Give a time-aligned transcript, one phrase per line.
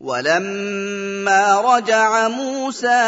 [0.00, 3.04] ولما رجع موسى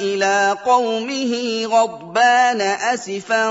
[0.00, 3.50] إلى قومه غضبان أسفا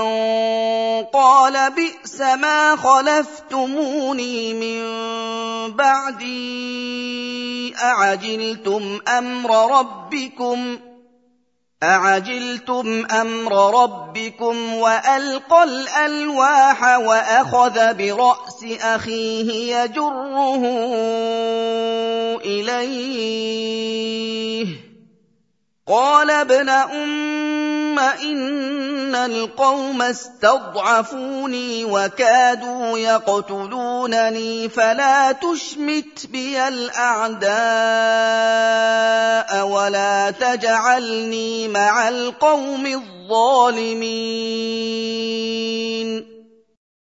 [1.12, 4.82] قال بئس ما خلفتموني من
[5.72, 10.78] بعدي أعجلتم أمر ربكم
[11.82, 20.62] أعجلتم أمر ربكم وألقى الألواح وأخذ برأس أخيه يجره
[22.44, 23.86] إليه
[25.86, 27.35] قال ابن أم
[27.99, 37.49] إن القوم استضعفوني وكادوا يقتلونني فلا تشمت بي الأعداء
[39.67, 44.31] ولا تجعلني مع القوم الظالمين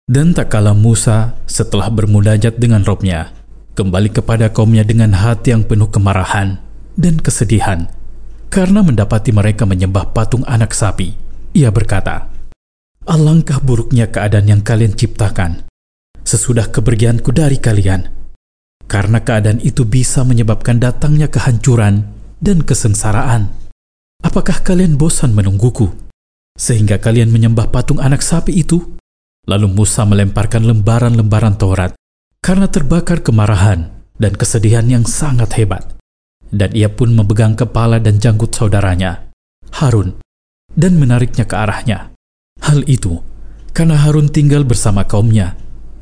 [0.04, 3.32] Dan tak kala Musa setelah bermunajat dengan Robnya,
[3.72, 6.60] kembali kepada kaumnya dengan hati yang penuh kemarahan
[6.92, 7.88] dan kesedihan
[8.49, 11.13] karena mendapati mereka menyembah patung anak sapi.
[11.53, 12.29] Ia berkata,
[13.05, 15.69] Alangkah buruknya keadaan yang kalian ciptakan
[16.29, 18.05] sesudah kepergianku dari kalian.
[18.85, 22.05] Karena keadaan itu bisa menyebabkan datangnya kehancuran
[22.37, 23.49] dan kesengsaraan.
[24.21, 25.89] Apakah kalian bosan menungguku?
[26.57, 28.97] Sehingga kalian menyembah patung anak sapi itu?
[29.49, 31.97] Lalu Musa melemparkan lembaran-lembaran Taurat
[32.41, 33.89] karena terbakar kemarahan
[34.21, 35.98] dan kesedihan yang sangat hebat.
[36.49, 39.29] Dan ia pun memegang kepala dan janggut saudaranya,
[39.77, 40.17] Harun,
[40.73, 42.09] dan menariknya ke arahnya.
[42.65, 43.21] Hal itu
[43.69, 45.53] karena Harun tinggal bersama kaumnya,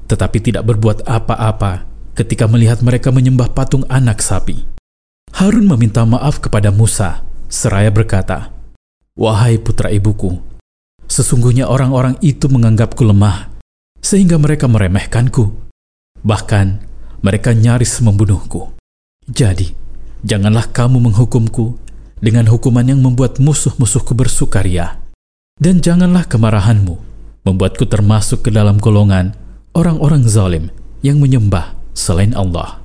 [0.07, 1.83] tetapi tidak berbuat apa-apa
[2.15, 4.63] ketika melihat mereka menyembah patung anak sapi.
[5.35, 8.49] Harun meminta maaf kepada Musa, seraya berkata,
[9.19, 10.39] Wahai putra ibuku,
[11.07, 13.55] Sesungguhnya orang-orang itu menganggapku lemah,
[14.03, 15.55] sehingga mereka meremehkanku.
[16.21, 16.67] Bahkan,
[17.23, 18.75] mereka nyaris membunuhku.
[19.23, 19.71] Jadi,
[20.22, 21.76] janganlah kamu menghukumku
[22.22, 25.02] dengan hukuman yang membuat musuh-musuhku bersukaria.
[25.58, 26.94] Dan janganlah kemarahanmu
[27.42, 29.34] membuatku termasuk ke dalam golongan
[29.74, 30.70] orang-orang zalim
[31.02, 32.82] yang menyembah selain Allah.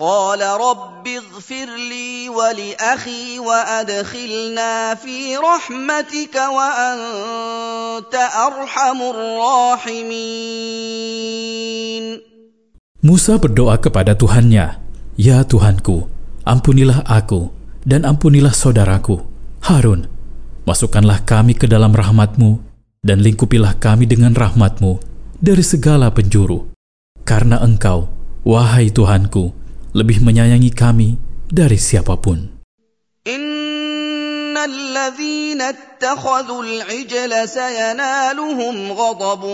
[0.00, 10.40] قال رب اغفر لي ولأخي وأدخلنا في رحمتك وأنت أرحم الراحمين
[13.00, 14.76] Musa berdoa kepada Tuhannya,
[15.16, 16.08] Ya Tuhanku,
[16.45, 17.49] ampunilah aku
[17.83, 19.25] dan ampunilah saudaraku,
[19.65, 20.07] Harun.
[20.65, 22.57] Masukkanlah kami ke dalam rahmatmu
[23.05, 24.97] dan lingkupilah kami dengan rahmatmu
[25.37, 26.73] dari segala penjuru.
[27.21, 28.09] Karena engkau,
[28.41, 29.53] wahai Tuhanku,
[29.93, 32.49] lebih menyayangi kami dari siapa pun.
[34.64, 39.44] الذين اتخذوا العجل سينالهم غضب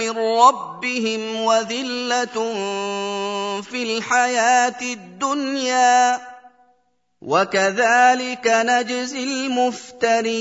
[0.00, 2.36] من ربهم وذلة
[3.62, 6.20] في الحياة الدنيا
[7.22, 10.36] وكذلك نجزي المفترين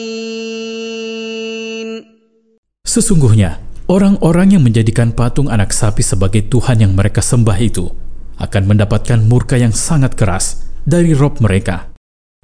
[2.85, 3.59] Sesungguhnya,
[3.89, 7.89] orang-orang yang menjadikan patung anak sapi sebagai Tuhan yang mereka sembah itu
[8.37, 11.88] akan mendapatkan murka yang sangat keras dari Rob mereka.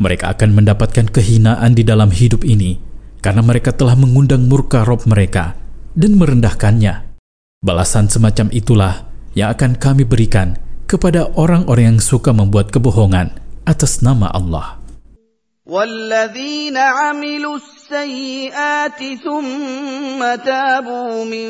[0.02, 2.82] Mereka akan mendapatkan kehinaan di dalam hidup ini
[3.22, 5.54] karena mereka telah mengundang murka Rob mereka
[5.94, 7.14] dan merendahkannya.
[7.62, 9.06] Balasan semacam itulah
[9.38, 10.58] yang akan kami berikan
[10.90, 13.38] kepada orang-orang yang suka membuat kebohongan
[13.70, 14.82] atas nama Allah.
[15.72, 21.50] والذين عملوا السيئات ثم تابوا من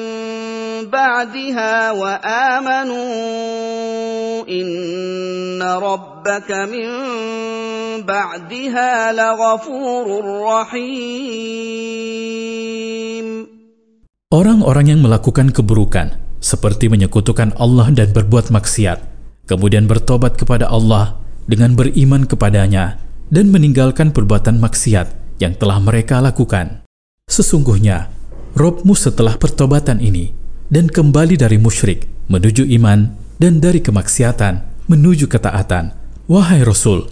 [0.92, 3.08] بعدها وامنوا
[4.50, 6.88] ان ربك من
[8.08, 10.06] بعدها لغفور
[10.50, 12.02] رحيم
[14.32, 19.04] Orang-orang yang melakukan keburukan, seperti menyekutukan Allah dan berbuat maksiat,
[19.44, 21.20] kemudian bertobat kepada Allah
[21.52, 22.96] dengan beriman kepadanya
[23.28, 26.88] dan meninggalkan perbuatan maksiat yang telah mereka lakukan.
[27.28, 28.08] Sesungguhnya,
[28.56, 30.32] Robmu setelah pertobatan ini
[30.72, 35.92] dan kembali dari musyrik menuju iman dan dari kemaksiatan menuju ketaatan.
[36.32, 37.12] Wahai Rasul,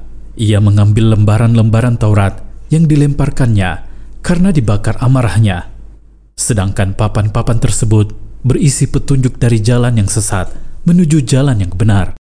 [0.36, 3.70] ia mengambil lembaran-lembaran Taurat yang dilemparkannya
[4.20, 5.70] karena dibakar amarahnya.
[6.36, 8.12] Sedangkan papan-papan tersebut
[8.44, 10.52] berisi petunjuk dari jalan yang sesat
[10.84, 12.16] menuju jalan yang benar.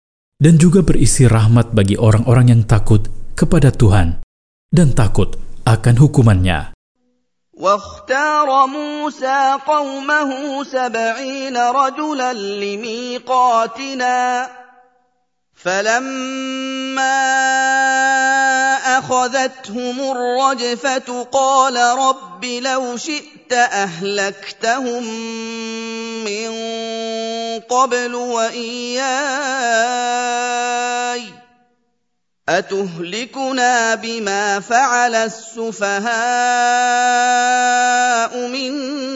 [0.41, 3.05] dan juga berisi rahmat bagi orang-orang yang takut
[3.37, 4.25] kepada Tuhan
[4.73, 5.37] dan takut
[5.69, 6.73] akan hukumannya.
[7.61, 10.31] واختار موسى قومه
[10.65, 14.19] سبعين رجلا لميقاتنا
[15.55, 16.74] فلما
[18.98, 25.04] اخذتهم الرجفه قال رب لو شئت اهلكتهم
[26.24, 26.50] من
[27.70, 29.06] قبل واياي
[32.50, 36.06] أتهلكنا بما فعل السفهاء
[38.48, 39.16] منا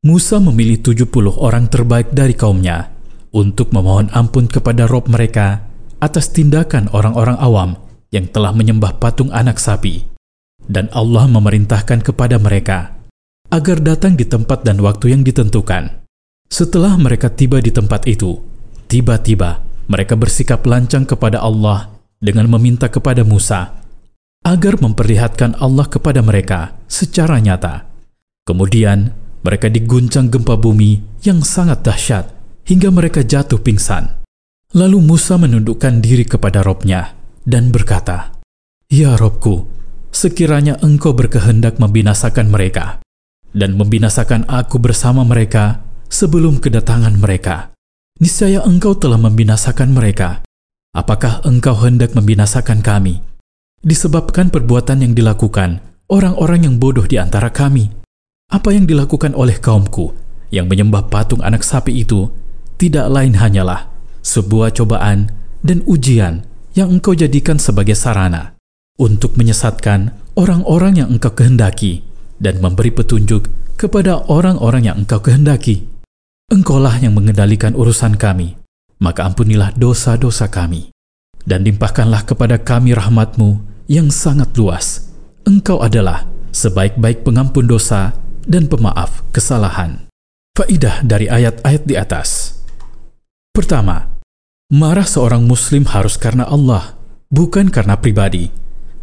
[0.00, 2.88] Musa memilih 70 orang terbaik dari kaumnya
[3.36, 5.68] untuk memohon ampun kepada Rob mereka
[6.00, 7.76] atas tindakan orang-orang awam
[8.08, 10.08] yang telah menyembah patung anak sapi.
[10.64, 12.96] Dan Allah memerintahkan kepada mereka
[13.52, 16.00] agar datang di tempat dan waktu yang ditentukan.
[16.48, 18.40] Setelah mereka tiba di tempat itu,
[18.88, 19.60] tiba-tiba
[19.92, 23.84] mereka bersikap lancang kepada Allah dengan meminta kepada Musa
[24.48, 27.84] agar memperlihatkan Allah kepada mereka secara nyata.
[28.48, 32.28] Kemudian, mereka diguncang gempa bumi yang sangat dahsyat
[32.68, 34.20] hingga mereka jatuh pingsan.
[34.70, 38.38] Lalu Musa menundukkan diri kepada Robnya dan berkata,
[38.86, 39.66] Ya Robku,
[40.14, 43.02] sekiranya engkau berkehendak membinasakan mereka,
[43.50, 47.74] dan membinasakan aku bersama mereka sebelum kedatangan mereka.
[48.20, 50.44] Niscaya engkau telah membinasakan mereka.
[50.92, 53.22] Apakah engkau hendak membinasakan kami?
[53.80, 57.99] Disebabkan perbuatan yang dilakukan orang-orang yang bodoh di antara kami.
[58.50, 60.10] Apa yang dilakukan oleh kaumku
[60.50, 62.34] yang menyembah patung anak sapi itu
[62.82, 63.86] tidak lain hanyalah
[64.26, 65.30] sebuah cobaan
[65.62, 66.42] dan ujian
[66.74, 68.58] yang engkau jadikan sebagai sarana
[68.98, 72.02] untuk menyesatkan orang-orang yang engkau kehendaki
[72.42, 73.46] dan memberi petunjuk
[73.78, 75.86] kepada orang-orang yang engkau kehendaki.
[76.50, 78.58] Engkaulah yang mengendalikan urusan kami,
[78.98, 80.90] maka ampunilah dosa-dosa kami.
[81.46, 85.08] Dan limpahkanlah kepada kami rahmatmu yang sangat luas.
[85.46, 88.12] Engkau adalah sebaik-baik pengampun dosa
[88.50, 90.10] dan pemaaf kesalahan.
[90.58, 92.58] Faidah dari ayat-ayat di atas.
[93.54, 94.18] Pertama,
[94.74, 96.98] marah seorang muslim harus karena Allah,
[97.30, 98.50] bukan karena pribadi.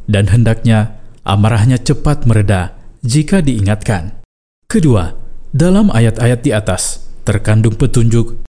[0.07, 4.19] Dan hendaknya amarahnya cepat mereda jika diingatkan.
[4.67, 5.15] Kedua,
[5.55, 8.43] dalam ayat-ayat di atas terkandung petunjuk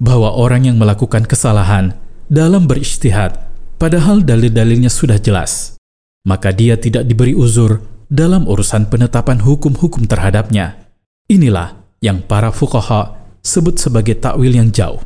[0.00, 1.96] bahwa orang yang melakukan kesalahan
[2.32, 3.36] dalam beristihad
[3.76, 5.76] padahal dalil-dalilnya sudah jelas,
[6.24, 10.76] maka dia tidak diberi uzur dalam urusan penetapan hukum-hukum terhadapnya.
[11.32, 15.00] Inilah yang para fukaha sebut sebagai takwil yang jauh.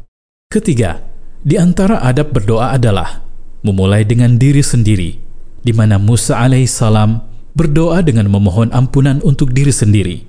[0.51, 1.07] Ketiga,
[1.47, 3.23] di antara adab berdoa adalah
[3.63, 5.23] memulai dengan diri sendiri,
[5.63, 7.23] di mana Musa alaihissalam
[7.55, 10.27] berdoa dengan memohon ampunan untuk diri sendiri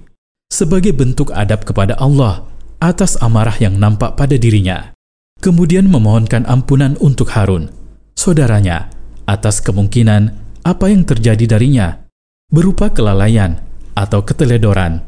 [0.47, 2.47] sebagai bentuk adab kepada Allah
[2.79, 4.95] atas amarah yang nampak pada dirinya.
[5.41, 7.69] Kemudian memohonkan ampunan untuk Harun,
[8.17, 8.89] saudaranya,
[9.29, 10.34] atas kemungkinan
[10.65, 12.06] apa yang terjadi darinya
[12.48, 13.60] berupa kelalaian
[13.92, 15.04] atau keteledoran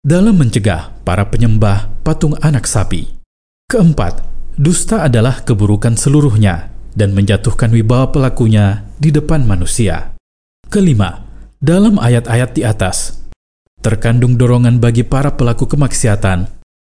[0.00, 3.12] dalam mencegah para penyembah patung anak sapi.
[3.68, 4.24] Keempat,
[4.56, 10.16] dusta adalah keburukan seluruhnya dan menjatuhkan wibawa pelakunya di depan manusia.
[10.72, 11.28] Kelima,
[11.60, 13.20] dalam ayat-ayat di atas,
[13.84, 16.48] terkandung dorongan bagi para pelaku kemaksiatan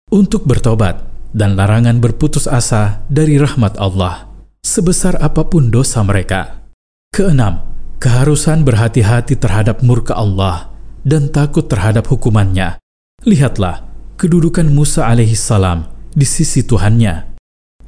[0.09, 1.05] untuk bertobat
[1.37, 4.29] dan larangan berputus asa dari rahmat Allah,
[4.65, 6.65] sebesar apa pun dosa mereka.
[7.13, 7.72] Keenam,
[8.03, 10.75] keharusan berhati-hati terhadap murka Allah
[11.07, 12.83] dan takut terhadap hukumannya.
[13.23, 13.87] Lihatlah
[14.19, 17.39] kedudukan Musa alaihissalam di sisi Tuhannya,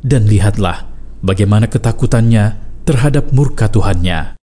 [0.07, 0.87] dan lihatlah
[1.19, 2.55] bagaimana ketakutannya
[2.87, 4.39] terhadap murka Tuhannya.